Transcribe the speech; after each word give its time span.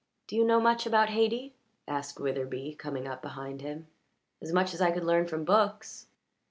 "Do 0.25 0.35
you 0.35 0.43
know 0.43 0.59
much 0.59 0.87
about 0.87 1.09
Hayti?" 1.09 1.53
asked 1.87 2.17
Witherbee, 2.19 2.73
coming 2.75 3.07
up 3.07 3.21
behind 3.21 3.61
him. 3.61 3.85
"As 4.41 4.51
much 4.51 4.73
as 4.73 4.81
I 4.81 4.89
could 4.89 5.03
learn 5.05 5.27
from 5.27 5.45
books." 5.45 6.07